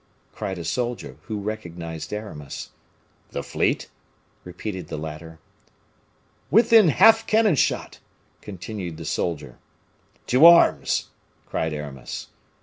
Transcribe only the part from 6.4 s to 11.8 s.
"Within half cannon shot," continued the soldier. "To arms!" cried